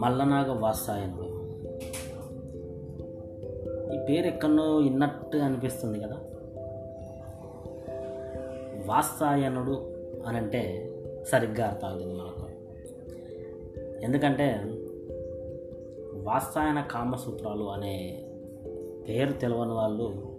మల్లనాగ 0.00 0.60
వాసాయనుడు 0.60 1.24
ఈ 3.94 3.98
పేరు 4.08 4.26
ఎక్కడో 4.26 4.76
విన్నట్టు 4.76 5.36
అనిపిస్తుంది 5.36 6.00
కదా. 6.00 6.16
వాత్సాయనుడు 8.86 9.92
అని 10.26 10.36
అంటే 10.36 10.92
సరిగ్గా 11.28 11.66
అర్థమవుతుంది 11.66 12.14
మనకు. 12.14 12.46
ఎందుకంటే 14.04 14.60
వాత్సాయన 16.14 16.80
కామసూత్రాలు 16.90 17.64
అనే 17.64 18.24
పేరు 19.08 19.32
తెలియని 19.32 19.72
వాళ్ళు 19.72 20.36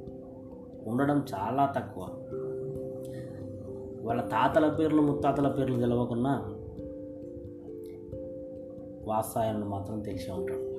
ఉండడం 0.88 1.25
చాలా 1.36 1.73
తక్కువ. 1.78 2.07
వాళ్ళ 4.02 4.21
తాతల 4.21 4.70
పేర్లు 4.70 5.02
ముత్తాతల 5.02 5.48
పేర్లు 5.48 5.80
తెలవకుండా 5.80 6.55
వాత్సాయనుడు 9.05 9.66
మాత్రం 9.66 10.02
తెలిసే 10.02 10.32
ఉంటాడు. 10.32 10.72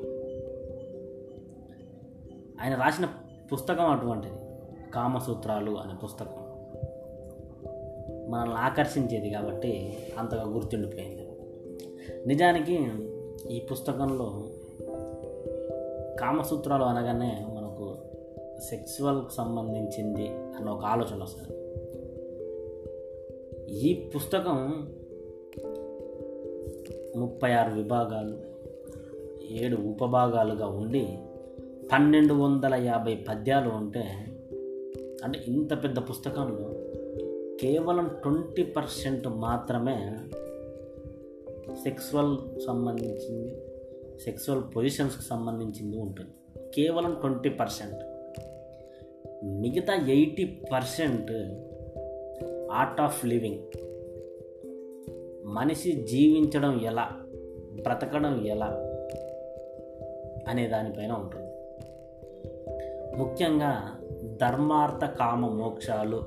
ఆయన 2.62 2.74
రాసిన 2.74 3.08
పుస్తకం 3.52 3.90
అటువంటిది. 3.90 4.34
కామసూత్రాలు 4.94 5.70
అనే 5.70 5.92
పుస్తకం. 6.04 6.42
మనల్ని 8.30 8.54
ఆకర్షించేది 8.54 9.30
కాబట్టి 9.30 9.98
అంతగా 10.18 10.44
గుర్తుండిపోయింది. 10.48 11.28
నిజానికి 12.26 12.88
ఈ 13.50 13.60
పుస్తకంలో 13.60 14.44
కామసూత్రాలు 16.20 16.82
అనగానే 16.82 17.46
మనకు 17.54 17.96
సెక్సువల్కి 18.70 19.34
సంబంధించింది 19.34 20.28
అన్న 20.28 20.70
ఒక 20.70 20.84
ఆలోచన 20.84 21.22
వస్తుంది. 21.22 21.62
ఈ 23.74 24.10
పుస్తకం 24.16 24.88
ముప్పై 27.16 27.52
ఆరు 27.52 27.74
విభాగాలు 27.74 28.38
ఏడు 29.50 29.76
ఉపభాగాలుగా 29.76 30.66
ఉండి 30.66 31.18
పన్నెండు 31.92 32.34
వందల 32.34 32.74
యాభై 32.74 33.14
పద్యాలు 33.14 33.70
ఉంటే 33.70 34.04
అంటే 35.24 35.44
ఇంత 35.48 35.84
పెద్ద 35.84 35.98
పుస్తకంలో 35.98 36.70
కేవలం 37.60 38.10
ట్వంటీ 38.22 38.62
పర్సెంట్ 38.62 39.28
మాత్రమే 39.28 40.18
సెక్సువల్ 41.84 42.60
సంబంధించింది 42.66 43.62
సెక్సువల్ 44.24 44.62
పొజిషన్స్కి 44.76 45.22
సంబంధించింది 45.22 45.96
ఉంటుంది. 45.96 46.30
కేవలం 46.74 47.14
ట్వంటీ 47.14 47.48
పర్సెంట్. 47.48 48.04
మిగతా 49.44 49.94
eighty 49.94 50.44
percent 50.72 51.32
art 52.72 53.00
of 53.00 53.26
living. 53.26 53.91
మనిషి 55.52 55.92
జీవించడం 55.92 56.80
ఎలా? 56.80 57.10
బ్రతకడం 57.82 58.46
ఎలా? 58.46 58.66
అనే 60.48 60.68
దానిపైన 60.68 61.12
ఉంటుంది. 61.12 61.52
ముఖ్యంగా 63.16 64.00
ధర్మార్థ 64.40 65.04
కామ 65.04 65.48
మోక్షాలు 65.48 66.22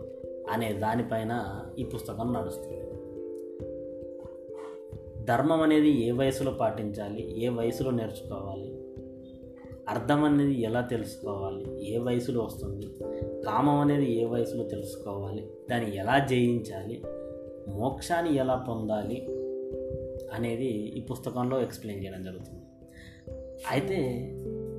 అనే 0.52 0.74
దానిపైన 0.74 1.62
ఈ 1.80 1.84
పుస్తకం 1.84 2.34
నడుస్తుంది. 2.34 2.86
ధర్మం 5.26 5.62
అనేది 5.62 5.90
ఏ 5.90 6.12
వయసులో 6.12 6.52
పాటించాలి? 6.52 7.46
ఏ 7.46 7.50
వయసులో 7.50 7.92
నేర్చుకోవాలి? 7.92 8.80
అర్థం 9.90 10.24
అనేది 10.24 10.62
ఎలా 10.62 10.82
తెలుసుకోవాలి? 10.82 11.96
ఏ 11.96 11.98
వయసులో 11.98 12.42
వస్తుంది? 12.42 12.86
కామం 13.46 13.80
అనేది 13.80 14.22
ఏ 14.22 14.26
వయసులో 14.26 14.64
తెలుసుకోవాలి? 14.64 15.50
దాన్ని 15.72 15.96
ఎలా 15.96 16.26
జయించాలి? 16.26 17.04
మోక్షాన్ని 17.68 18.36
ఎలా 18.36 18.56
పొందాలి 18.56 19.28
అనేది 20.34 20.68
ఈ 20.68 21.02
పుస్తకంలో 21.02 21.62
ఎక్స్ప్లెయిన్ 21.62 22.06
చేయడం 22.06 22.24
జరుగుతుంది. 22.24 22.62
అయితే 23.72 24.00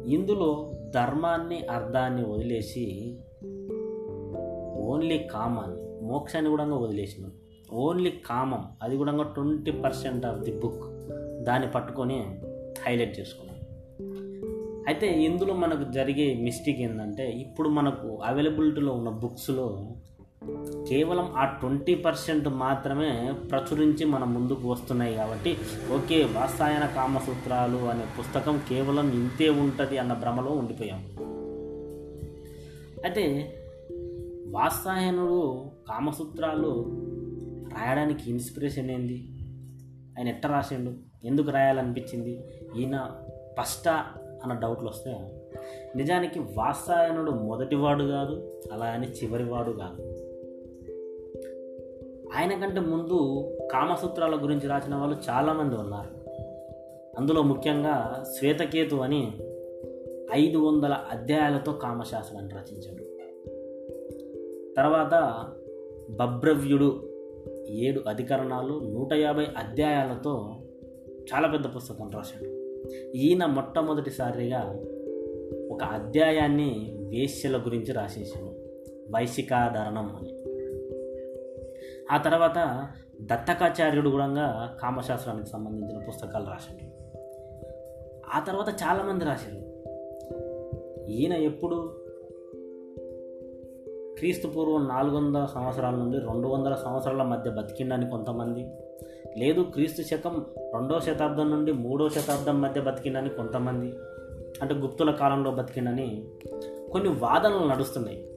ఇందులో 0.06 0.72
ధర్మాన్ని 0.94 1.66
అర్థాన్ని 1.66 2.24
వదిలేసి 2.24 3.16
ఓన్లీ 4.76 5.18
కామాన్ని 5.18 6.06
మోక్షాన్ని 6.06 6.50
కూడా 6.50 6.64
వదిలేసినాం 6.64 7.32
ఓన్లీ 7.72 8.10
కామం 8.10 8.64
అది 8.82 8.96
కూడా 8.96 9.22
twenty 9.22 9.70
percent 9.70 10.26
of 10.26 10.40
the 10.40 10.52
book 10.52 10.84
దాన్ని 11.44 11.70
పట్టుకొని 11.70 12.26
హైలైట్ 12.86 13.20
చేసుకున్నాం. 13.20 13.56
అయితే 14.88 15.22
ఇందులో 15.22 15.54
మనకు 15.54 15.92
జరిగే 15.92 16.34
మిస్టేక్ 16.34 16.80
ఏంటంటే 16.80 17.30
ఇప్పుడు 17.30 17.68
మనకు 17.68 18.20
అవైలబిలిటీలో 18.24 18.92
ఉన్న 18.92 19.08
బుక్స్లో 19.08 19.86
కేవలం 20.88 21.32
ఆ 21.36 21.44
ట్వంటీ 21.44 21.94
పర్సెంట్ 21.94 22.48
మాత్రమే 22.48 23.34
ప్రచురించి 23.50 24.04
మన 24.04 24.24
ముందుకు 24.24 24.70
వస్తున్నాయి 24.70 25.14
కాబట్టి 25.14 25.56
ఓకే 25.94 26.24
వాస్తాయన 26.24 26.86
కామసూత్రాలు 26.86 27.76
అనే 27.76 28.04
పుస్తకం 28.18 28.60
కేవలం 28.68 29.10
ఇంతే 29.10 29.48
ఉంటుంది 29.48 29.98
అన్న 29.98 30.12
భ్రమలో 30.12 30.50
ఉండిపోయాం. 30.50 31.04
అయితే 33.04 33.54
వాత్సాయనుడు 34.50 35.70
కామసూత్రాలు 35.88 36.84
రాయడానికి 37.78 38.30
ఇన్స్పిరేషన్ 38.30 38.90
ఏంది? 38.90 39.28
ఆయన 40.18 40.28
ఎట్ట 40.28 40.46
రాసిండు? 40.46 40.92
ఎందుకు 41.26 41.50
రాయాలనిపించింది? 41.50 42.44
ఈయన 42.78 43.10
ఫస్టా 43.60 44.04
అన్న 44.42 44.54
డౌట్లు 44.54 44.88
వస్తే 44.88 45.42
నిజానికి 45.96 46.38
వాత్సాయనుడు 46.38 47.30
మొదటివాడు 47.30 48.04
కాదు 48.04 48.62
అలా 48.72 48.86
అని 48.86 49.06
చివరివాడు 49.06 49.72
కాదు. 49.72 50.25
ఆయన 52.36 52.66
కంటే 52.66 52.80
ముందు 52.80 53.50
కామసూత్రాల 53.72 54.42
గురించి 54.42 54.68
రాసిన 54.68 54.94
వాళ్ళు 54.94 55.16
చాలామంది 55.30 55.76
ఉన్నారు. 55.76 56.30
అందులో 57.18 57.42
ముఖ్యంగా 57.42 58.24
శ్వేతకేతు 58.38 58.96
అని 58.96 59.32
ఐదు 60.32 60.58
వందల 60.58 60.96
అధ్యాయాలతో 61.10 61.72
కామశాస్త్రాన్ని 61.72 62.54
రచించాడు. 62.54 63.04
తర్వాత 64.76 65.44
బభ్రవ్యుడు 66.10 67.08
ఏడు 67.68 68.02
అధికరణాలు 68.08 68.80
నూట 68.84 69.12
యాభై 69.12 69.44
అధ్యాయాలతో 69.44 70.56
చాలా 71.34 71.48
పెద్ద 71.48 71.76
పుస్తకం 71.76 72.10
రాశాడు. 72.10 72.50
ఈయన 73.16 73.46
మొట్టమొదటిసారిగా 73.46 74.76
ఒక 75.70 75.82
అధ్యాయాన్ని 75.82 76.96
వేశ్యల 77.08 77.56
గురించి 77.56 77.92
రాసేసాడు 77.92 78.46
వైశికాధరణం 79.10 80.16
అని. 80.16 80.36
ఆ 82.12 82.16
తర్వాత 82.16 82.88
దత్తకాచార్యుడు 83.20 84.10
కూడా 84.10 84.76
కామశాస్త్రానికి 84.82 85.48
సంబంధించిన 85.48 85.98
పుస్తకాలు 86.08 86.44
రాశాడు. 86.46 87.06
ఆ 88.36 88.40
తర్వాత 88.40 88.68
చాలామంది 88.68 89.24
రాశారు. 89.24 89.76
ఈయన 91.10 91.32
ఎప్పుడు? 91.32 91.94
క్రీస్తు 94.18 94.48
పూర్వం 94.48 94.88
నాలుగు 94.88 95.16
వందల 95.16 95.44
సంవత్సరాల 95.44 95.94
నుండి 95.94 96.18
రెండు 96.18 96.48
వందల 96.48 96.74
సంవత్సరాల 96.74 97.22
మధ్య 97.22 97.50
బతికిండని 97.50 98.10
కొంతమంది 98.10 98.66
లేదు 99.38 99.60
క్రీస్తు 99.60 100.02
శకం 100.02 100.46
రెండో 100.58 101.00
శతాబ్దం 101.00 101.50
నుండి 101.50 101.72
మూడో 101.72 102.08
శతాబ్దం 102.08 102.60
మధ్య 102.60 102.80
బతికిండని 102.80 103.28
కొంతమంది 103.28 103.92
అంటే 104.62 104.74
గుప్తుల 104.74 105.10
కాలంలో 105.10 105.50
బతికిండని 105.50 106.24
కొన్ని 106.92 107.08
వాదనలు 107.08 107.68
నడుస్తున్నాయి. 107.68 108.35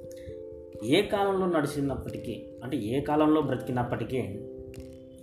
ఏ 0.84 1.02
కాలంలో 1.02 1.46
నడిచినప్పటికీ 1.46 2.46
అంటే 2.64 2.78
ఏ 2.78 3.02
కాలంలో 3.02 3.42
బ్రతికినప్పటికీ 3.42 4.18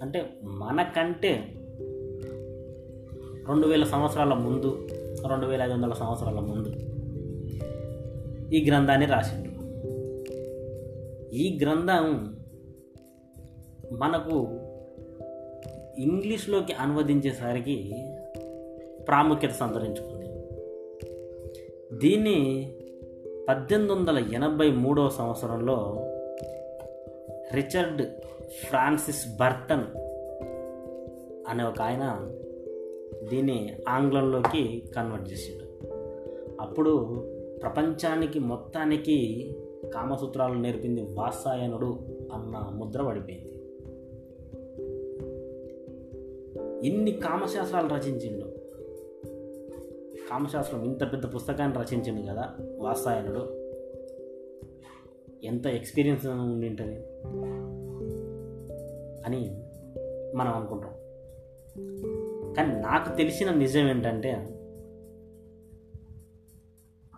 అంటే 0.03 0.31
మనకంటే 0.43 1.55
రెండు 3.49 3.67
వేల 3.67 3.85
సంవత్సరాల 3.85 4.35
ముందు 4.35 4.89
రెండు 5.29 5.47
వేల 5.47 5.63
ఐదు 5.63 5.73
వందల 5.73 5.93
సంవత్సరాల 5.93 6.41
ముందు 6.41 6.69
ఈ 8.55 8.65
గ్రంథాన్ని 8.69 9.07
రాసిండు. 9.07 9.51
ఈ 11.35 11.59
గ్రంథం 11.63 12.37
మనకు 13.93 14.49
ఇంగ్లీష్లోకి 16.01 16.73
అనువదించేసరికి 16.73 17.95
ప్రాముఖ్యత 19.09 19.51
సంతరించుకుంది. 19.51 20.27
దీన్ని 21.99 22.69
పద్దెనిమిది 23.49 23.95
వందల 23.95 24.19
ఎనభై 24.19 24.71
మూడవ 24.71 25.09
సంవత్సరంలో 25.09 25.97
రిచర్డ్ 27.55 28.03
ఫ్రాన్సిస్ 28.65 29.37
బర్టన్ 29.37 29.85
అనే 31.49 31.65
ఒక 31.65 31.81
ఆయన 31.81 32.31
దీన్ని 33.31 33.77
ఆంగ్లంలోకి 33.89 34.83
కన్వర్ట్ 34.97 35.33
చేసాడు 35.33 35.67
అప్పుడు 36.61 37.25
ప్రపంచానికి 37.63 38.39
మొత్తానికి 38.39 39.51
కామసూత్రాలు 39.95 40.55
నేర్పింది 40.55 41.03
వాసాయనుడు 41.03 41.99
అన్న 42.33 42.71
ముద్ర 42.75 43.03
పడిపోయింది. 43.03 43.53
ఇన్ని 46.87 47.11
కామశాస్త్రాలు 47.11 47.89
రచించిండు. 47.89 48.46
కామశాస్త్రం 50.31 50.85
ఇంత 50.85 51.13
పెద్ద 51.13 51.35
పుస్తకాన్ని 51.35 51.79
రచించింది 51.79 52.27
కదా 52.27 52.55
వాత్సాయనుడు 52.79 53.67
ఎంత 55.45 55.67
ఎక్స్పీరియన్స్ 55.67 56.27
ఉండి 56.27 56.67
అని 59.27 59.63
మనం 60.37 60.53
అనుకుంటాం. 60.53 60.91
కానీ 62.55 62.81
నాకు 62.81 63.17
తెలిసిన 63.17 63.51
నిజం 63.51 63.81
ఏంటంటే 63.81 64.31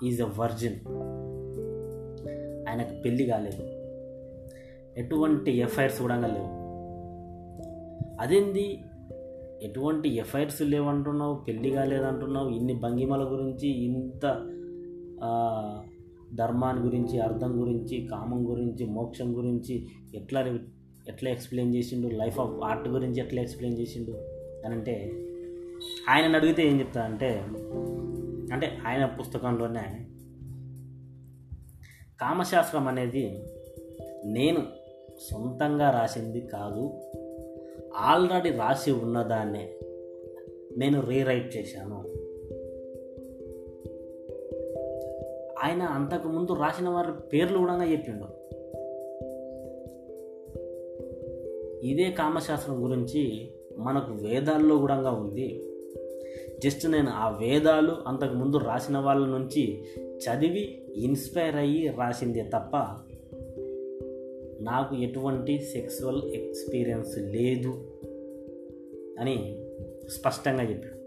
ఈజ్ 0.04 0.22
అ 0.22 0.26
వర్జిన్ 0.38 0.76
ఆయనకు 2.68 3.02
పెళ్ళి 3.02 3.26
కాలేదు. 3.26 3.62
ఎటువంటి 5.00 5.50
ఎఫ్ఐఆర్స్ 5.50 6.02
కూడా 6.02 6.26
లేవు. 6.26 6.68
అదేంది? 8.20 8.84
ఎటువంటి 9.62 10.08
ఎఫ్ఐఆర్స్ 10.08 10.62
లేవంటున్నావు 10.62 11.34
పెళ్ళి 11.34 11.70
కాలేదంటున్నావు 11.70 12.48
ఇన్ని 12.48 12.74
భంగిమల 12.74 13.22
గురించి 13.32 13.68
ఇంత 13.68 14.26
ధర్మాన్ని 16.34 16.82
గురించి 16.84 17.20
అర్థం 17.20 17.60
గురించి 17.60 18.06
కామం 18.06 18.50
గురించి 18.50 18.86
మోక్షం 18.86 19.36
గురించి 19.36 19.86
ఎట్లా 20.14 20.40
ఎట్లా 21.08 21.30
ఎక్స్ప్లెయిన్ 21.30 21.74
చేసిండు 21.74 22.08
లైఫ్ 22.08 22.40
ఆఫ్ 22.40 22.64
ఆర్ట్ 22.64 22.88
గురించి 22.88 23.20
ఎట్లా 23.20 23.42
ఎక్స్ప్లెయిన్ 23.42 23.78
చేసిండు 23.80 24.12
అని 24.66 24.74
అంటే 24.74 24.94
ఆయనను 26.08 26.36
అడిగితే 26.36 26.62
ఏం 26.68 26.80
చెప్తారంటే 26.80 27.30
అంటే 28.52 28.78
ఆయన 28.86 29.04
పుస్తకంలోనే 29.06 29.86
కామశాస్త్రం 32.20 32.88
అనేది 32.88 33.42
నేను 34.24 34.62
సొంతంగా 35.30 35.90
రాసింది 35.90 36.40
కాదు 36.40 36.84
ఆల్రెడీ 37.96 38.50
రాసి 38.50 38.92
ఉన్నదాన్నే 38.92 39.72
నేను 40.76 41.00
రీరైట్ 41.00 41.56
చేశాను. 41.56 42.04
ఆయన 45.64 45.82
అంతకుముందు 45.82 46.52
రాసిన 46.52 46.88
వారి 46.88 47.28
పేర్లు 47.32 47.58
కూడా 47.58 47.84
చెప్పిండు. 47.84 48.24
ఇదే 51.86 52.10
కామశాస్త్రం 52.10 52.84
గురించి 52.84 53.50
మనకు 53.78 54.12
వేదాల్లో 54.12 54.78
కూడా 54.78 55.10
ఉంది. 55.10 55.64
జస్ట్ 56.64 56.86
నేను 56.86 57.10
ఆ 57.10 57.28
వేదాలు 57.28 57.96
అంతకుముందు 58.06 58.56
రాసిన 58.56 58.98
వాళ్ళ 58.98 59.26
నుంచి 59.26 59.84
చదివి 60.00 60.82
ఇన్స్పైర్ 60.96 61.56
అయ్యి 61.56 61.88
రాసిందే 61.88 62.42
తప్ప 62.42 62.76
నాకు 64.70 64.94
ఎటువంటి 64.96 65.58
సెక్సువల్ 65.58 66.22
ఎక్స్పీరియన్స్ 66.34 67.18
లేదు 67.18 67.72
అని 69.20 69.36
స్పష్టంగా 70.10 70.62
చెప్పాడు. 70.62 70.98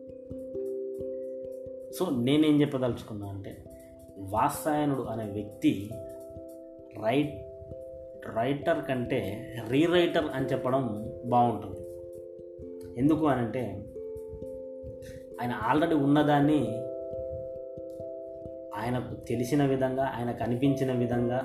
సో 1.94 2.10
నేనేం 2.10 2.62
చెప్పదలుచుకున్నా 2.62 3.28
అంటే 3.28 3.58
వాత్సాయనుడు 4.18 5.02
అనే 5.02 5.24
వ్యక్తి 5.32 5.90
రైట్ 7.04 7.38
రైటర్ 8.38 8.86
కంటే 8.90 9.20
రీరైటర్ 9.70 10.26
అని 10.34 10.46
చెప్పడం 10.46 11.12
బాగుంటుంది. 11.26 11.82
ఎందుకు 13.00 13.26
అని 13.26 13.42
అంటే 13.42 13.64
ఆయన 15.42 15.52
ఆల్రెడీ 15.52 15.96
ఉన్నదాన్ని 15.96 16.62
ఆయనకు 18.76 19.14
తెలిసిన 19.28 19.66
విధంగా 19.66 20.04
ఆయనకు 20.04 20.44
అనిపించిన 20.44 20.92
విధంగా 20.94 21.40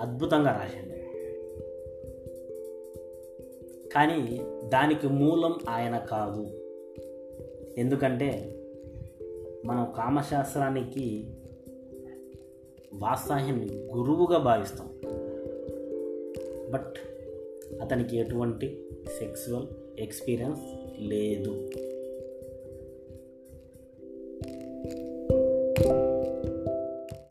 అద్భుతంగా 0.00 0.50
రాసిండు 0.52 0.97
కానీ 3.92 4.40
దానికి 4.68 5.08
మూలం 5.08 5.54
ఆయన 5.68 5.98
కాదు. 5.98 6.50
ఎందుకంటే 7.78 8.54
మనం 9.66 9.92
కామశాస్త్రానికి 9.96 11.30
వాత్సాహిని 12.94 13.66
గురువుగా 13.96 14.38
భావిస్తాం. 14.38 14.86
బట్ 16.70 16.94
అతనికి 17.82 18.16
ఎటువంటి 18.16 18.86
సెక్సువల్ 19.18 19.66
ఎక్స్పీరియన్స్ 19.98 20.60
లేదు. 21.00 21.68